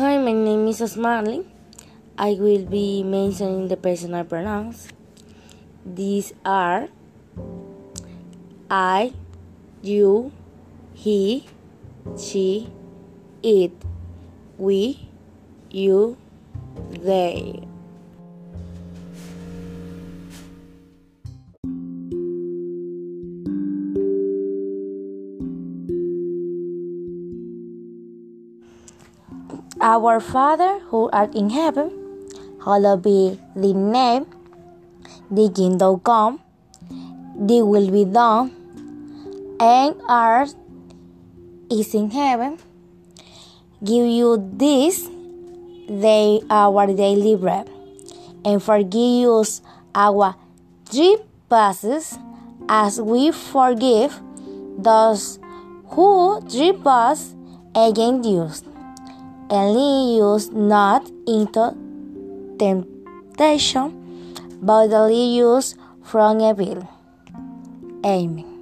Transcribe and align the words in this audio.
my 0.00 0.32
name 0.32 0.66
is 0.66 0.80
Osmarly. 0.80 1.44
I 2.16 2.32
will 2.32 2.64
be 2.64 3.02
mentioning 3.02 3.68
the 3.68 3.76
personal 3.76 4.24
pronouns. 4.24 4.88
These 5.84 6.32
are 6.42 6.88
I, 8.70 9.12
you, 9.82 10.32
he, 10.94 11.44
she, 12.16 12.72
it, 13.42 13.72
we, 14.56 15.06
you, 15.70 16.16
they. 16.88 17.69
Our 29.82 30.20
Father 30.20 30.78
who 30.92 31.08
art 31.10 31.34
in 31.34 31.48
heaven, 31.48 31.88
hallowed 32.62 33.00
be 33.00 33.40
thy 33.56 33.72
name. 33.72 34.26
Thy 35.30 35.48
kingdom 35.48 36.00
come, 36.00 36.38
thy 37.34 37.62
will 37.62 37.90
be 37.90 38.04
done, 38.04 38.52
and 39.58 39.96
earth 40.06 40.54
is 41.70 41.94
in 41.94 42.10
heaven. 42.10 42.58
Give 43.82 44.04
you 44.04 44.36
this 44.36 45.08
day 45.88 46.42
our 46.50 46.86
daily 46.92 47.36
bread, 47.36 47.70
and 48.44 48.62
forgive 48.62 49.30
us 49.30 49.62
our 49.94 50.36
trespasses 50.84 52.18
as 52.68 53.00
we 53.00 53.32
forgive 53.32 54.20
those 54.76 55.38
who 55.96 56.38
trespass 56.44 57.34
against 57.74 58.28
us 58.28 58.69
and 59.50 59.74
lead 59.74 60.22
us 60.22 60.48
not 60.50 61.10
into 61.26 61.74
temptation, 62.58 63.92
but 64.62 64.86
deliver 64.86 65.56
us 65.56 65.74
from 66.04 66.40
evil. 66.40 66.88
Amen. 68.04 68.59